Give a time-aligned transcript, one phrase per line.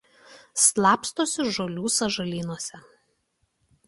[0.59, 2.81] Slapstosi žolių sąžalynuose.